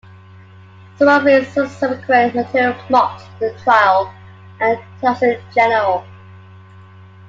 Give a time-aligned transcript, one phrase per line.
[0.97, 4.11] Some of his subsequent material mocked the trial
[4.59, 6.03] and tax in general.